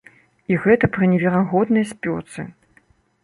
І 0.53 0.55
гэта 0.63 0.89
пры 0.95 1.09
неверагоднай 1.11 1.85
спёцы. 1.91 2.47